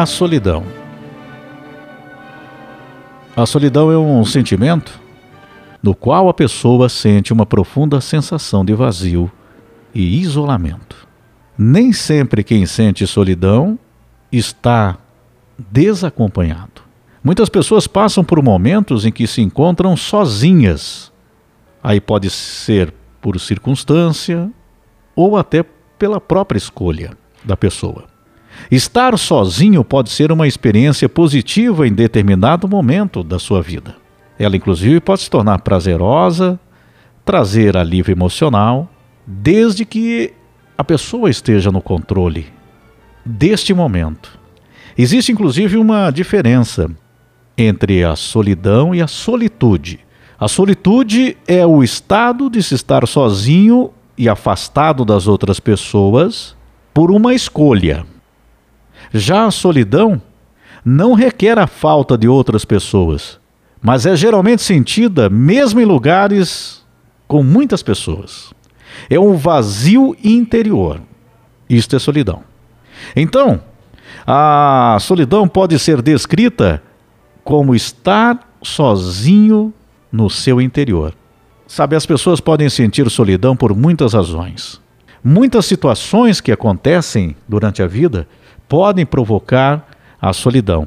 A 0.00 0.06
solidão. 0.06 0.64
A 3.36 3.44
solidão 3.44 3.92
é 3.92 3.98
um 3.98 4.24
sentimento 4.24 4.98
no 5.82 5.94
qual 5.94 6.26
a 6.30 6.32
pessoa 6.32 6.88
sente 6.88 7.34
uma 7.34 7.44
profunda 7.44 8.00
sensação 8.00 8.64
de 8.64 8.72
vazio 8.72 9.30
e 9.94 10.18
isolamento. 10.22 11.06
Nem 11.58 11.92
sempre 11.92 12.42
quem 12.42 12.64
sente 12.64 13.06
solidão 13.06 13.78
está 14.32 14.96
desacompanhado. 15.58 16.80
Muitas 17.22 17.50
pessoas 17.50 17.86
passam 17.86 18.24
por 18.24 18.42
momentos 18.42 19.04
em 19.04 19.12
que 19.12 19.26
se 19.26 19.42
encontram 19.42 19.94
sozinhas. 19.98 21.12
Aí 21.82 22.00
pode 22.00 22.30
ser 22.30 22.90
por 23.20 23.38
circunstância 23.38 24.50
ou 25.14 25.36
até 25.36 25.62
pela 25.98 26.18
própria 26.18 26.56
escolha 26.56 27.14
da 27.44 27.54
pessoa. 27.54 28.09
Estar 28.70 29.16
sozinho 29.18 29.84
pode 29.84 30.10
ser 30.10 30.32
uma 30.32 30.48
experiência 30.48 31.08
positiva 31.08 31.86
em 31.86 31.92
determinado 31.92 32.68
momento 32.68 33.22
da 33.22 33.38
sua 33.38 33.62
vida. 33.62 33.96
Ela, 34.38 34.56
inclusive, 34.56 35.00
pode 35.00 35.22
se 35.22 35.30
tornar 35.30 35.60
prazerosa, 35.60 36.58
trazer 37.24 37.76
alívio 37.76 38.12
emocional, 38.12 38.88
desde 39.26 39.84
que 39.84 40.32
a 40.76 40.82
pessoa 40.82 41.28
esteja 41.28 41.70
no 41.70 41.82
controle 41.82 42.46
deste 43.24 43.74
momento. 43.74 44.38
Existe, 44.96 45.30
inclusive, 45.30 45.76
uma 45.76 46.10
diferença 46.10 46.90
entre 47.56 48.02
a 48.02 48.16
solidão 48.16 48.94
e 48.94 49.02
a 49.02 49.06
solitude. 49.06 50.00
A 50.38 50.48
solitude 50.48 51.36
é 51.46 51.66
o 51.66 51.82
estado 51.82 52.48
de 52.48 52.62
se 52.62 52.74
estar 52.74 53.06
sozinho 53.06 53.90
e 54.16 54.28
afastado 54.28 55.04
das 55.04 55.26
outras 55.26 55.60
pessoas 55.60 56.56
por 56.94 57.10
uma 57.10 57.34
escolha. 57.34 58.06
Já 59.12 59.46
a 59.46 59.50
solidão 59.50 60.20
não 60.84 61.14
requer 61.14 61.58
a 61.58 61.66
falta 61.66 62.16
de 62.16 62.28
outras 62.28 62.64
pessoas, 62.64 63.38
mas 63.82 64.06
é 64.06 64.14
geralmente 64.16 64.62
sentida 64.62 65.28
mesmo 65.28 65.80
em 65.80 65.84
lugares 65.84 66.84
com 67.26 67.42
muitas 67.42 67.82
pessoas. 67.82 68.52
É 69.08 69.18
um 69.18 69.36
vazio 69.36 70.16
interior. 70.22 71.00
Isto 71.68 71.96
é 71.96 71.98
solidão. 71.98 72.42
Então, 73.14 73.62
a 74.26 74.98
solidão 75.00 75.46
pode 75.46 75.78
ser 75.78 76.02
descrita 76.02 76.82
como 77.44 77.74
estar 77.74 78.38
sozinho 78.62 79.72
no 80.10 80.28
seu 80.28 80.60
interior. 80.60 81.14
Sabe, 81.66 81.94
as 81.94 82.04
pessoas 82.04 82.40
podem 82.40 82.68
sentir 82.68 83.08
solidão 83.10 83.56
por 83.56 83.74
muitas 83.76 84.12
razões. 84.12 84.80
Muitas 85.22 85.66
situações 85.66 86.40
que 86.40 86.50
acontecem 86.50 87.36
durante 87.48 87.82
a 87.82 87.86
vida 87.86 88.26
podem 88.70 89.04
provocar 89.04 89.84
a 90.22 90.32
solidão. 90.32 90.86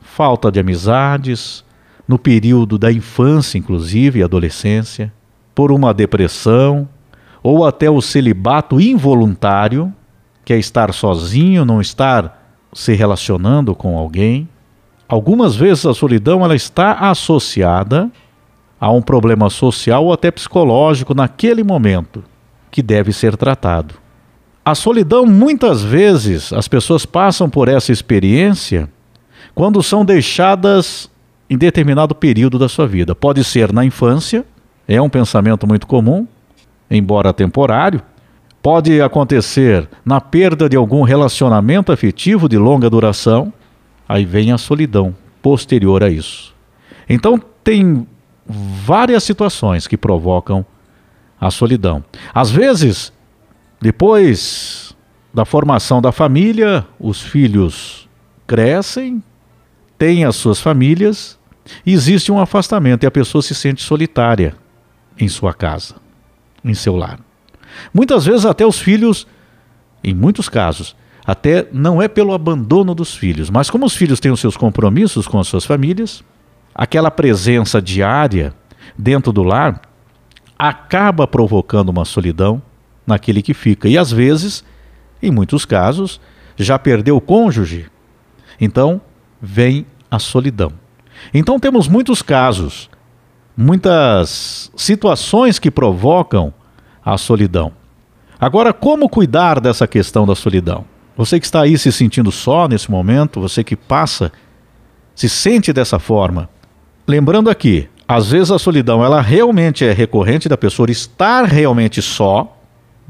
Falta 0.00 0.50
de 0.50 0.58
amizades, 0.58 1.62
no 2.08 2.18
período 2.18 2.78
da 2.78 2.90
infância, 2.90 3.58
inclusive, 3.58 4.20
e 4.20 4.22
adolescência, 4.22 5.12
por 5.54 5.70
uma 5.70 5.92
depressão, 5.92 6.88
ou 7.42 7.66
até 7.66 7.90
o 7.90 8.00
celibato 8.00 8.80
involuntário, 8.80 9.92
que 10.42 10.54
é 10.54 10.58
estar 10.58 10.90
sozinho, 10.94 11.66
não 11.66 11.82
estar 11.82 12.42
se 12.72 12.94
relacionando 12.94 13.74
com 13.74 13.98
alguém. 13.98 14.48
Algumas 15.06 15.54
vezes 15.54 15.84
a 15.84 15.92
solidão 15.92 16.42
ela 16.42 16.56
está 16.56 16.92
associada 17.10 18.10
a 18.80 18.90
um 18.90 19.02
problema 19.02 19.50
social 19.50 20.06
ou 20.06 20.14
até 20.14 20.30
psicológico 20.30 21.12
naquele 21.12 21.62
momento 21.62 22.24
que 22.70 22.82
deve 22.82 23.12
ser 23.12 23.36
tratado. 23.36 24.01
A 24.64 24.76
solidão, 24.76 25.26
muitas 25.26 25.82
vezes, 25.82 26.52
as 26.52 26.68
pessoas 26.68 27.04
passam 27.04 27.50
por 27.50 27.68
essa 27.68 27.90
experiência 27.90 28.88
quando 29.54 29.82
são 29.82 30.04
deixadas 30.04 31.10
em 31.50 31.58
determinado 31.58 32.14
período 32.14 32.58
da 32.58 32.68
sua 32.68 32.86
vida. 32.86 33.14
Pode 33.14 33.42
ser 33.42 33.72
na 33.72 33.84
infância, 33.84 34.44
é 34.86 35.02
um 35.02 35.08
pensamento 35.08 35.66
muito 35.66 35.86
comum, 35.86 36.26
embora 36.88 37.32
temporário. 37.32 38.00
Pode 38.62 39.02
acontecer 39.02 39.88
na 40.04 40.20
perda 40.20 40.68
de 40.68 40.76
algum 40.76 41.02
relacionamento 41.02 41.90
afetivo 41.90 42.48
de 42.48 42.56
longa 42.56 42.88
duração. 42.88 43.52
Aí 44.08 44.24
vem 44.24 44.52
a 44.52 44.58
solidão 44.58 45.14
posterior 45.42 46.04
a 46.04 46.08
isso. 46.08 46.54
Então, 47.08 47.40
tem 47.64 48.06
várias 48.46 49.24
situações 49.24 49.88
que 49.88 49.96
provocam 49.96 50.64
a 51.40 51.50
solidão. 51.50 52.04
Às 52.32 52.50
vezes, 52.50 53.11
depois 53.82 54.96
da 55.34 55.44
formação 55.44 56.00
da 56.00 56.12
família, 56.12 56.86
os 57.00 57.20
filhos 57.20 58.08
crescem, 58.46 59.20
têm 59.98 60.24
as 60.24 60.36
suas 60.36 60.60
famílias, 60.60 61.36
e 61.84 61.92
existe 61.92 62.30
um 62.30 62.38
afastamento 62.38 63.02
e 63.02 63.06
a 63.06 63.10
pessoa 63.10 63.42
se 63.42 63.56
sente 63.56 63.82
solitária 63.82 64.54
em 65.18 65.26
sua 65.26 65.52
casa, 65.52 65.96
em 66.64 66.74
seu 66.74 66.94
lar. 66.94 67.18
Muitas 67.92 68.24
vezes, 68.24 68.46
até 68.46 68.64
os 68.64 68.78
filhos, 68.78 69.26
em 70.04 70.14
muitos 70.14 70.48
casos, 70.48 70.94
até 71.26 71.66
não 71.72 72.00
é 72.00 72.06
pelo 72.06 72.32
abandono 72.32 72.94
dos 72.94 73.16
filhos, 73.16 73.50
mas 73.50 73.68
como 73.68 73.84
os 73.84 73.96
filhos 73.96 74.20
têm 74.20 74.30
os 74.30 74.38
seus 74.38 74.56
compromissos 74.56 75.26
com 75.26 75.40
as 75.40 75.48
suas 75.48 75.64
famílias, 75.64 76.22
aquela 76.72 77.10
presença 77.10 77.82
diária 77.82 78.54
dentro 78.96 79.32
do 79.32 79.42
lar 79.42 79.82
acaba 80.56 81.26
provocando 81.26 81.88
uma 81.88 82.04
solidão 82.04 82.62
naquele 83.06 83.42
que 83.42 83.54
fica. 83.54 83.88
E 83.88 83.98
às 83.98 84.10
vezes, 84.10 84.64
em 85.22 85.30
muitos 85.30 85.64
casos, 85.64 86.20
já 86.56 86.78
perdeu 86.78 87.16
o 87.16 87.20
cônjuge. 87.20 87.86
Então, 88.60 89.00
vem 89.40 89.86
a 90.10 90.18
solidão. 90.18 90.72
Então, 91.32 91.58
temos 91.58 91.88
muitos 91.88 92.22
casos, 92.22 92.90
muitas 93.56 94.70
situações 94.76 95.58
que 95.58 95.70
provocam 95.70 96.52
a 97.04 97.16
solidão. 97.18 97.72
Agora, 98.40 98.72
como 98.72 99.08
cuidar 99.08 99.60
dessa 99.60 99.86
questão 99.86 100.26
da 100.26 100.34
solidão? 100.34 100.84
Você 101.16 101.38
que 101.38 101.46
está 101.46 101.62
aí 101.62 101.76
se 101.78 101.92
sentindo 101.92 102.32
só 102.32 102.66
nesse 102.66 102.90
momento, 102.90 103.40
você 103.40 103.62
que 103.62 103.76
passa, 103.76 104.32
se 105.14 105.28
sente 105.28 105.72
dessa 105.72 105.98
forma, 105.98 106.48
Lembrando 107.06 107.50
aqui, 107.50 107.88
às 108.06 108.30
vezes 108.30 108.50
a 108.52 108.58
solidão 108.58 109.04
ela 109.04 109.20
realmente 109.20 109.84
é 109.84 109.92
recorrente 109.92 110.48
da 110.48 110.56
pessoa 110.56 110.90
estar 110.90 111.44
realmente 111.44 112.00
só 112.00 112.61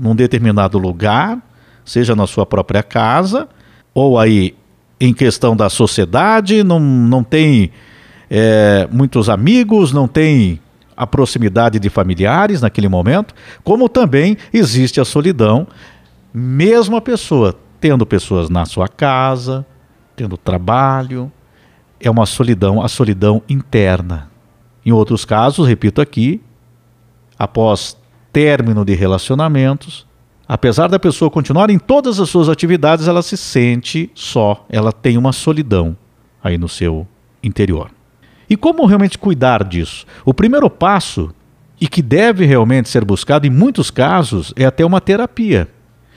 num 0.03 0.17
determinado 0.17 0.79
lugar, 0.79 1.39
seja 1.85 2.17
na 2.17 2.27
sua 2.27 2.45
própria 2.45 2.83
casa 2.83 3.49
ou 3.95 4.19
aí 4.19 4.57
em 5.01 5.15
questão 5.15 5.55
da 5.55 5.71
sociedade, 5.71 6.65
não, 6.65 6.81
não 6.81 7.23
tem 7.23 7.71
é, 8.29 8.89
muitos 8.91 9.29
amigos, 9.29 9.93
não 9.93 10.09
tem 10.09 10.61
a 10.97 11.07
proximidade 11.07 11.79
de 11.79 11.89
familiares 11.89 12.63
naquele 12.63 12.89
momento, 12.89 13.33
como 13.63 13.89
também 13.89 14.37
existe 14.53 15.01
a 15.01 15.05
solidão, 15.05 15.69
mesmo 16.35 16.97
a 16.97 17.01
pessoa 17.01 17.57
tendo 17.81 18.05
pessoas 18.05 18.51
na 18.51 18.65
sua 18.65 18.89
casa, 18.89 19.65
tendo 20.17 20.37
trabalho, 20.37 21.31
é 22.01 22.11
uma 22.11 22.27
solidão, 22.27 22.83
a 22.83 22.89
solidão 22.89 23.41
interna. 23.49 24.31
Em 24.85 24.91
outros 24.91 25.25
casos, 25.25 25.67
repito 25.69 26.01
aqui, 26.01 26.43
após 27.39 27.97
término 28.33 28.85
de 28.85 28.95
relacionamentos, 28.95 30.07
apesar 30.49 30.89
da 30.89 30.99
pessoa 30.99 31.31
continuar 31.31 31.71
em 31.71 31.79
todas 31.79 32.19
as 32.19 32.29
suas 32.29 32.49
atividades, 32.49 33.07
ela 33.07 33.23
se 33.23 33.37
sente 33.37 34.11
só, 34.15 34.65
ela 34.69 34.93
tem 34.93 35.19
uma 35.19 35.33
solidão 35.33 35.97
aí 36.43 36.57
no 36.57 36.69
seu 36.69 37.07
interior. 37.43 37.91
E 38.49 38.57
como 38.57 38.87
realmente 38.87 39.19
cuidar 39.19 39.65
disso? 39.65 40.07
O 40.25 40.35
primeiro 40.35 40.69
passo, 40.69 41.35
e 41.81 41.89
que 41.89 42.03
deve 42.03 42.45
realmente 42.45 42.89
ser 42.89 43.05
buscado 43.05 43.47
em 43.47 43.51
muitos 43.51 43.91
casos, 43.91 44.53
é 44.57 44.65
até 44.65 44.85
uma 44.85 45.01
terapia. 45.01 45.69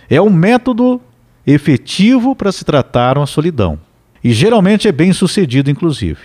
É 0.09 0.21
um 0.21 0.29
método 0.29 1.01
efetivo 1.45 2.35
para 2.35 2.51
se 2.51 2.63
tratar 2.63 3.17
uma 3.17 3.25
solidão. 3.25 3.79
E 4.23 4.33
geralmente 4.33 4.87
é 4.87 4.91
bem 4.91 5.13
sucedido, 5.13 5.69
inclusive. 5.69 6.19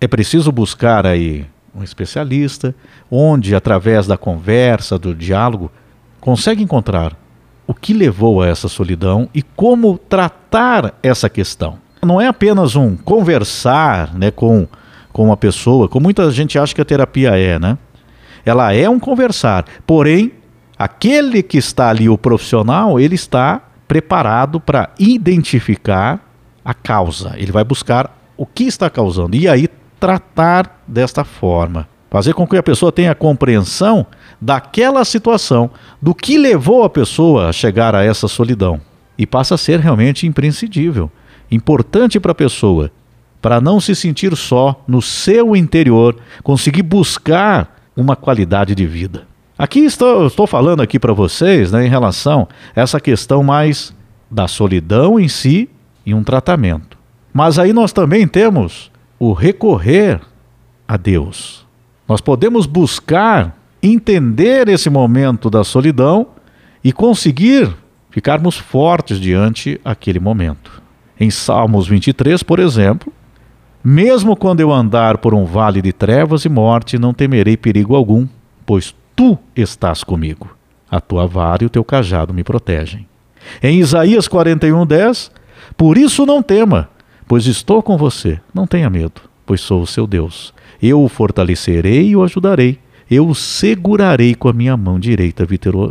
É 0.00 0.08
preciso 0.08 0.50
buscar 0.50 1.06
aí 1.06 1.46
um 1.74 1.82
especialista, 1.82 2.74
onde, 3.10 3.54
através 3.54 4.06
da 4.06 4.16
conversa, 4.16 4.98
do 4.98 5.14
diálogo, 5.14 5.70
consegue 6.20 6.62
encontrar 6.62 7.16
o 7.66 7.74
que 7.74 7.92
levou 7.92 8.42
a 8.42 8.48
essa 8.48 8.68
solidão 8.68 9.28
e 9.32 9.42
como 9.42 9.96
tratar 9.96 10.94
essa 11.02 11.28
questão. 11.28 11.78
Não 12.02 12.20
é 12.20 12.26
apenas 12.26 12.74
um 12.74 12.96
conversar 12.96 14.14
né, 14.14 14.30
com, 14.30 14.66
com 15.12 15.26
uma 15.26 15.36
pessoa, 15.36 15.88
como 15.88 16.04
muita 16.04 16.30
gente 16.30 16.58
acha 16.58 16.74
que 16.74 16.80
a 16.80 16.84
terapia 16.84 17.38
é, 17.38 17.58
né? 17.58 17.78
Ela 18.44 18.72
é 18.72 18.88
um 18.88 18.98
conversar, 18.98 19.66
porém, 19.86 20.32
aquele 20.78 21.42
que 21.42 21.58
está 21.58 21.90
ali, 21.90 22.08
o 22.08 22.16
profissional, 22.16 22.98
ele 22.98 23.14
está 23.14 23.60
preparado 23.86 24.58
para 24.58 24.90
identificar 24.98 26.26
a 26.64 26.72
causa, 26.72 27.34
ele 27.36 27.52
vai 27.52 27.62
buscar 27.62 28.18
o 28.36 28.46
que 28.46 28.64
está 28.64 28.88
causando 28.88 29.36
e 29.36 29.46
aí 29.46 29.68
tratar 30.00 30.82
desta 30.88 31.22
forma. 31.22 31.86
Fazer 32.10 32.34
com 32.34 32.46
que 32.46 32.56
a 32.56 32.62
pessoa 32.62 32.90
tenha 32.90 33.14
compreensão 33.14 34.04
daquela 34.40 35.04
situação, 35.04 35.70
do 36.02 36.12
que 36.14 36.36
levou 36.36 36.82
a 36.82 36.90
pessoa 36.90 37.48
a 37.48 37.52
chegar 37.52 37.94
a 37.94 38.02
essa 38.02 38.26
solidão. 38.26 38.80
E 39.16 39.26
passa 39.26 39.54
a 39.54 39.58
ser 39.58 39.78
realmente 39.78 40.26
imprescindível 40.26 41.10
importante 41.50 42.20
para 42.20 42.32
a 42.32 42.34
pessoa, 42.34 42.90
para 43.42 43.60
não 43.60 43.80
se 43.80 43.94
sentir 43.94 44.36
só 44.36 44.82
no 44.86 45.02
seu 45.02 45.56
interior, 45.56 46.16
conseguir 46.42 46.82
buscar 46.82 47.76
uma 47.96 48.14
qualidade 48.14 48.74
de 48.74 48.86
vida. 48.86 49.26
Aqui 49.58 49.80
estou, 49.80 50.26
estou 50.26 50.46
falando 50.46 50.80
aqui 50.80 50.98
para 50.98 51.12
vocês 51.12 51.72
né, 51.72 51.84
em 51.86 51.88
relação 51.88 52.48
a 52.74 52.80
essa 52.80 53.00
questão 53.00 53.42
mais 53.42 53.94
da 54.30 54.46
solidão 54.46 55.18
em 55.18 55.28
si 55.28 55.68
e 56.06 56.14
um 56.14 56.22
tratamento. 56.22 56.96
Mas 57.32 57.58
aí 57.58 57.72
nós 57.72 57.92
também 57.92 58.26
temos 58.26 58.89
o 59.20 59.34
recorrer 59.34 60.20
a 60.88 60.96
Deus. 60.96 61.66
Nós 62.08 62.22
podemos 62.22 62.64
buscar 62.64 63.56
entender 63.82 64.66
esse 64.68 64.88
momento 64.88 65.50
da 65.50 65.62
solidão 65.62 66.28
e 66.82 66.90
conseguir 66.90 67.72
ficarmos 68.10 68.56
fortes 68.56 69.20
diante 69.20 69.80
aquele 69.84 70.18
momento. 70.18 70.82
Em 71.18 71.30
Salmos 71.30 71.86
23, 71.86 72.42
por 72.42 72.58
exemplo, 72.58 73.12
mesmo 73.84 74.34
quando 74.34 74.60
eu 74.60 74.72
andar 74.72 75.18
por 75.18 75.34
um 75.34 75.44
vale 75.44 75.80
de 75.80 75.92
trevas 75.92 76.44
e 76.44 76.48
morte, 76.48 76.98
não 76.98 77.14
temerei 77.14 77.56
perigo 77.56 77.94
algum, 77.94 78.26
pois 78.66 78.94
tu 79.14 79.38
estás 79.54 80.02
comigo. 80.02 80.56
A 80.90 81.00
tua 81.00 81.26
vara 81.26 81.62
e 81.62 81.66
o 81.66 81.70
teu 81.70 81.84
cajado 81.84 82.34
me 82.34 82.42
protegem. 82.42 83.06
Em 83.62 83.78
Isaías 83.78 84.26
41:10, 84.26 85.30
por 85.76 85.96
isso 85.96 86.26
não 86.26 86.42
tema, 86.42 86.89
pois 87.30 87.46
estou 87.46 87.80
com 87.80 87.96
você. 87.96 88.40
Não 88.52 88.66
tenha 88.66 88.90
medo, 88.90 89.20
pois 89.46 89.60
sou 89.60 89.82
o 89.82 89.86
seu 89.86 90.04
Deus. 90.04 90.52
Eu 90.82 91.00
o 91.00 91.08
fortalecerei 91.08 92.08
e 92.08 92.16
o 92.16 92.24
ajudarei. 92.24 92.76
Eu 93.08 93.28
o 93.28 93.36
segurarei 93.36 94.34
com 94.34 94.48
a 94.48 94.52
minha 94.52 94.76
mão 94.76 94.98
direita 94.98 95.46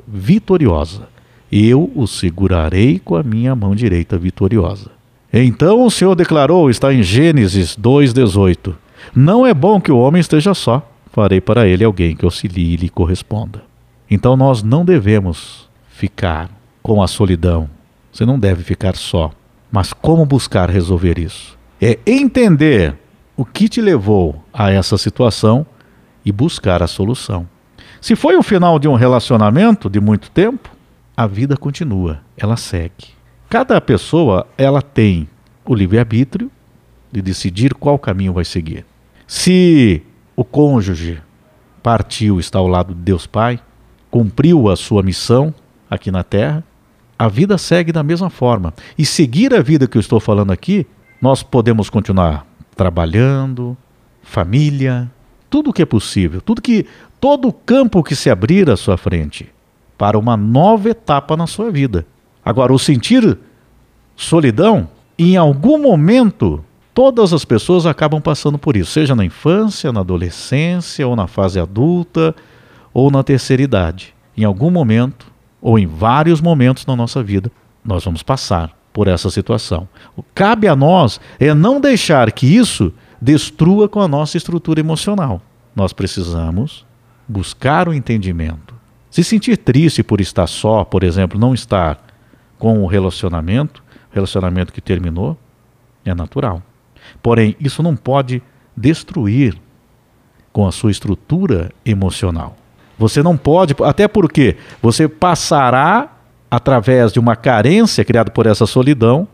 vitoriosa. 0.06 1.08
Eu 1.50 1.90
o 1.96 2.06
segurarei 2.08 3.00
com 3.00 3.16
a 3.16 3.24
minha 3.24 3.56
mão 3.56 3.74
direita 3.74 4.18
vitoriosa. 4.18 4.92
Então 5.32 5.86
o 5.86 5.90
Senhor 5.90 6.14
declarou, 6.14 6.70
está 6.70 6.94
em 6.94 7.02
Gênesis 7.02 7.74
2,18: 7.78 8.76
Não 9.16 9.48
é 9.48 9.54
bom 9.54 9.80
que 9.80 9.94
o 9.94 9.98
homem 9.98 10.20
esteja 10.20 10.54
só, 10.54 10.86
farei 11.14 11.40
para 11.40 11.66
ele 11.66 11.86
alguém 11.86 12.18
que 12.18 12.26
auxilie 12.26 12.74
e 12.74 12.76
lhe 12.76 12.90
corresponda. 12.90 13.64
Então 14.12 14.36
nós 14.36 14.62
não 14.62 14.84
devemos 14.84 15.70
ficar 15.90 16.50
com 16.84 17.02
a 17.02 17.08
solidão. 17.08 17.70
Você 18.12 18.26
não 18.26 18.38
deve 18.38 18.62
ficar 18.62 18.98
só. 18.98 19.32
Mas 19.72 19.94
como 19.94 20.26
buscar 20.26 20.70
resolver 20.70 21.20
isso? 21.20 21.58
É 21.82 22.00
entender 22.06 22.96
o 23.38 23.46
que 23.46 23.70
te 23.70 23.82
levou 23.82 24.44
a 24.52 24.72
essa 24.72 24.98
situação 24.98 25.66
e 26.26 26.32
buscar 26.32 26.84
a 26.84 26.88
solução. 26.88 27.48
Se 28.02 28.16
foi 28.16 28.36
o 28.36 28.44
final 28.44 28.80
de 28.80 28.88
um 28.88 28.96
relacionamento 28.96 29.90
de 29.90 30.00
muito 30.00 30.32
tempo, 30.32 30.70
a 31.16 31.28
vida 31.28 31.56
continua, 31.58 32.22
ela 32.38 32.58
segue. 32.58 33.08
Cada 33.50 33.80
pessoa, 33.82 34.48
ela 34.58 34.82
tem 34.82 35.28
o 35.66 35.74
livre-arbítrio 35.74 36.52
de 37.12 37.22
decidir 37.22 37.74
qual 37.74 37.98
caminho 37.98 38.34
vai 38.34 38.46
seguir. 38.46 38.86
Se 39.28 40.02
o 40.36 40.44
cônjuge 40.44 41.22
partiu, 41.84 42.40
está 42.40 42.60
ao 42.60 42.68
lado 42.68 42.94
de 42.94 43.02
Deus 43.02 43.28
Pai, 43.28 43.60
cumpriu 44.10 44.70
a 44.70 44.76
sua 44.76 45.04
missão 45.04 45.54
aqui 45.90 46.12
na 46.12 46.24
terra, 46.24 46.64
a 47.20 47.28
vida 47.28 47.58
segue 47.58 47.92
da 47.92 48.02
mesma 48.02 48.30
forma. 48.30 48.74
E 48.98 49.06
seguir 49.06 49.54
a 49.54 49.62
vida 49.62 49.90
que 49.90 49.98
eu 49.98 50.00
estou 50.00 50.22
falando 50.22 50.52
aqui, 50.52 50.88
nós 51.22 51.44
podemos 51.44 51.90
continuar 51.90 52.48
trabalhando, 52.78 53.76
família, 54.24 55.12
tudo 55.50 55.72
o 55.72 55.74
que 55.74 55.82
é 55.82 55.86
possível, 55.86 56.40
tudo 56.40 56.62
que 56.62 56.86
todo 57.20 57.50
o 57.50 57.54
campo 57.54 58.02
que 58.02 58.16
se 58.16 58.30
abrir 58.30 58.70
à 58.70 58.78
sua 58.78 58.96
frente 58.96 59.50
para 59.98 60.18
uma 60.18 60.38
nova 60.38 60.92
etapa 60.92 61.36
na 61.36 61.46
sua 61.46 61.70
vida. 61.70 62.08
Agora, 62.44 62.72
o 62.72 62.80
sentir 62.80 63.38
solidão, 64.16 64.88
em 65.18 65.36
algum 65.36 65.78
momento, 65.78 66.64
todas 66.94 67.34
as 67.34 67.44
pessoas 67.44 67.86
acabam 67.86 68.22
passando 68.22 68.58
por 68.58 68.78
isso, 68.78 68.92
seja 68.92 69.14
na 69.14 69.26
infância, 69.26 69.92
na 69.92 70.00
adolescência, 70.00 71.06
ou 71.06 71.18
na 71.18 71.28
fase 71.28 71.60
adulta, 71.60 72.34
ou 72.94 73.12
na 73.12 73.24
terceira 73.24 73.62
idade. 73.62 74.16
Em 74.38 74.46
algum 74.46 74.72
momento, 74.72 75.29
ou 75.62 75.78
em 75.78 75.86
vários 75.86 76.42
momentos 76.42 76.86
na 76.86 76.96
nossa 76.96 77.22
vida, 77.22 77.52
nós 77.84 78.04
vamos 78.04 78.24
passar 78.24 78.78
por 78.94 79.08
essa 79.08 79.30
situação. 79.30 79.88
Cabe 80.34 80.68
a 80.68 80.76
nós 80.76 81.20
é 81.40 81.54
não 81.54 81.80
deixar 81.80 82.32
que 82.32 82.48
isso 82.48 82.94
destrua 83.22 83.88
com 83.88 84.02
a 84.02 84.08
nossa 84.08 84.38
estrutura 84.38 84.80
emocional. 84.80 85.42
Nós 85.76 85.94
precisamos 85.94 86.86
buscar 87.28 87.88
o 87.88 87.94
entendimento. 87.94 88.74
Se 89.10 89.24
sentir 89.24 89.58
triste 89.58 90.04
por 90.04 90.22
estar 90.22 90.48
só, 90.48 90.84
por 90.84 91.04
exemplo, 91.04 91.40
não 91.40 91.54
estar 91.54 92.00
com 92.58 92.84
o 92.84 92.88
relacionamento, 92.88 93.84
relacionamento 94.12 94.74
que 94.74 94.82
terminou, 94.82 95.38
é 96.06 96.14
natural. 96.14 96.62
Porém, 97.22 97.56
isso 97.60 97.82
não 97.82 97.96
pode 97.96 98.42
destruir 98.76 99.58
com 100.52 100.68
a 100.68 100.72
sua 100.72 100.92
estrutura 100.92 101.72
emocional. 101.86 102.56
Você 103.00 103.24
não 103.24 103.38
pode, 103.38 103.74
até 103.84 104.08
porque 104.10 104.58
você 104.82 105.08
passará 105.08 106.18
através 106.52 107.14
de 107.14 107.20
uma 107.20 107.36
carência 107.36 108.04
criada 108.04 108.30
por 108.30 108.46
essa 108.46 108.66
solidão, 108.66 109.26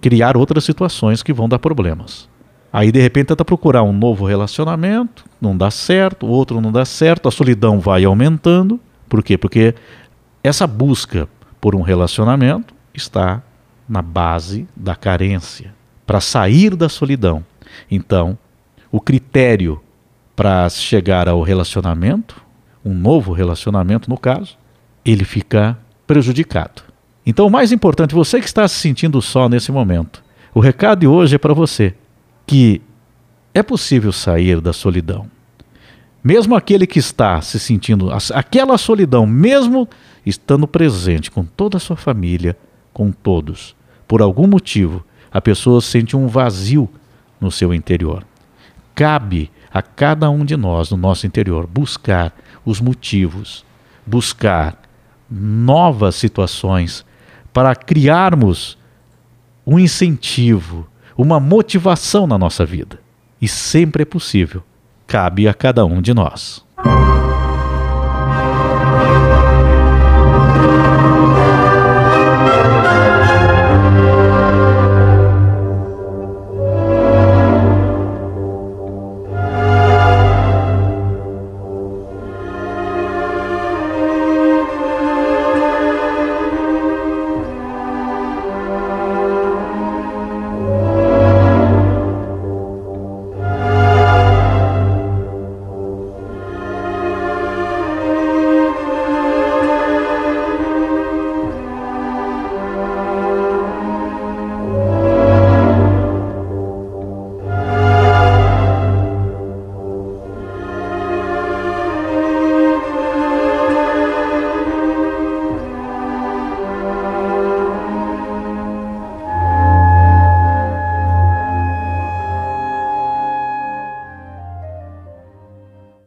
criar 0.00 0.36
outras 0.36 0.64
situações 0.64 1.20
que 1.20 1.32
vão 1.32 1.48
dar 1.48 1.58
problemas. 1.58 2.28
Aí 2.72 2.92
de 2.92 3.00
repente 3.00 3.28
tenta 3.28 3.44
procurar 3.44 3.82
um 3.82 3.92
novo 3.92 4.24
relacionamento, 4.24 5.24
não 5.40 5.56
dá 5.56 5.68
certo, 5.70 6.26
o 6.26 6.28
outro 6.28 6.60
não 6.60 6.70
dá 6.70 6.84
certo, 6.84 7.26
a 7.26 7.32
solidão 7.32 7.80
vai 7.80 8.04
aumentando. 8.04 8.78
Por 9.08 9.22
quê? 9.22 9.36
Porque 9.36 9.74
essa 10.44 10.66
busca 10.66 11.28
por 11.60 11.74
um 11.74 11.82
relacionamento 11.82 12.72
está 12.94 13.42
na 13.88 14.02
base 14.02 14.68
da 14.76 14.94
carência, 14.94 15.74
para 16.06 16.20
sair 16.20 16.76
da 16.76 16.88
solidão. 16.88 17.44
Então, 17.90 18.38
o 18.92 19.00
critério 19.00 19.80
para 20.36 20.68
chegar 20.68 21.28
ao 21.28 21.42
relacionamento, 21.42 22.40
um 22.88 22.94
novo 22.94 23.32
relacionamento 23.32 24.08
no 24.08 24.16
caso, 24.16 24.56
ele 25.04 25.24
fica 25.24 25.78
prejudicado. 26.06 26.82
Então, 27.26 27.46
o 27.46 27.50
mais 27.50 27.70
importante, 27.70 28.14
você 28.14 28.40
que 28.40 28.46
está 28.46 28.66
se 28.66 28.76
sentindo 28.76 29.20
só 29.20 29.48
nesse 29.48 29.70
momento, 29.70 30.24
o 30.54 30.60
recado 30.60 31.00
de 31.00 31.06
hoje 31.06 31.34
é 31.34 31.38
para 31.38 31.52
você 31.52 31.94
que 32.46 32.80
é 33.52 33.62
possível 33.62 34.10
sair 34.10 34.60
da 34.60 34.72
solidão. 34.72 35.26
Mesmo 36.24 36.56
aquele 36.56 36.86
que 36.86 36.98
está 36.98 37.40
se 37.42 37.60
sentindo 37.60 38.08
aquela 38.34 38.78
solidão, 38.78 39.26
mesmo 39.26 39.86
estando 40.24 40.66
presente 40.66 41.30
com 41.30 41.44
toda 41.44 41.76
a 41.76 41.80
sua 41.80 41.96
família, 41.96 42.56
com 42.92 43.12
todos, 43.12 43.76
por 44.06 44.22
algum 44.22 44.46
motivo, 44.46 45.04
a 45.30 45.40
pessoa 45.40 45.82
sente 45.82 46.16
um 46.16 46.26
vazio 46.26 46.88
no 47.38 47.50
seu 47.50 47.74
interior. 47.74 48.24
Cabe 48.94 49.50
a 49.70 49.82
cada 49.82 50.30
um 50.30 50.44
de 50.44 50.56
nós, 50.56 50.90
no 50.90 50.96
nosso 50.96 51.26
interior, 51.26 51.66
buscar 51.66 52.34
os 52.64 52.80
motivos, 52.80 53.64
buscar 54.06 54.80
novas 55.30 56.14
situações 56.14 57.04
para 57.52 57.74
criarmos 57.74 58.78
um 59.66 59.78
incentivo, 59.78 60.86
uma 61.16 61.38
motivação 61.38 62.26
na 62.26 62.38
nossa 62.38 62.64
vida. 62.64 63.00
E 63.40 63.46
sempre 63.46 64.02
é 64.02 64.06
possível. 64.06 64.62
Cabe 65.06 65.46
a 65.46 65.54
cada 65.54 65.84
um 65.84 66.00
de 66.00 66.14
nós. 66.14 66.64